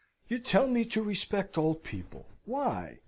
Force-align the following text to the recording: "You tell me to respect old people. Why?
"You 0.27 0.39
tell 0.39 0.65
me 0.67 0.83
to 0.85 1.03
respect 1.03 1.59
old 1.59 1.83
people. 1.83 2.25
Why? 2.45 2.97